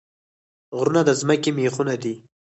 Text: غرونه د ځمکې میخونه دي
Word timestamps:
غرونه 0.77 1.01
د 1.05 1.09
ځمکې 1.19 1.49
میخونه 1.59 1.93
دي 2.03 2.15